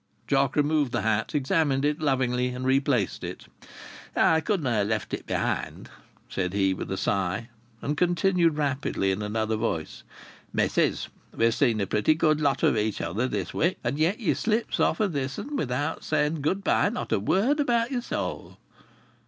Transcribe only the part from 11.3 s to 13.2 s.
we'n seen a pretty good lot o' each